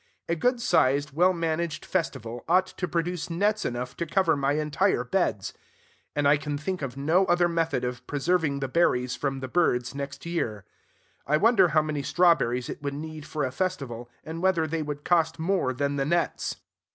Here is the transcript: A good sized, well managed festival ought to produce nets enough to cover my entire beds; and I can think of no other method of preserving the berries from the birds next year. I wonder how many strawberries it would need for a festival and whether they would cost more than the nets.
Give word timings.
A 0.27 0.35
good 0.35 0.59
sized, 0.59 1.11
well 1.11 1.31
managed 1.31 1.85
festival 1.85 2.43
ought 2.49 2.65
to 2.65 2.87
produce 2.87 3.29
nets 3.29 3.65
enough 3.65 3.95
to 3.97 4.07
cover 4.07 4.35
my 4.35 4.53
entire 4.53 5.03
beds; 5.03 5.53
and 6.15 6.27
I 6.27 6.37
can 6.37 6.57
think 6.57 6.81
of 6.81 6.97
no 6.97 7.25
other 7.25 7.47
method 7.47 7.83
of 7.83 8.07
preserving 8.07 8.61
the 8.61 8.67
berries 8.67 9.15
from 9.15 9.41
the 9.41 9.47
birds 9.47 9.93
next 9.93 10.25
year. 10.25 10.65
I 11.27 11.37
wonder 11.37 11.67
how 11.67 11.83
many 11.83 12.01
strawberries 12.01 12.67
it 12.67 12.81
would 12.81 12.95
need 12.95 13.27
for 13.27 13.43
a 13.43 13.51
festival 13.51 14.09
and 14.23 14.41
whether 14.41 14.65
they 14.65 14.81
would 14.81 15.03
cost 15.05 15.37
more 15.37 15.71
than 15.71 15.97
the 15.97 16.05
nets. 16.05 16.55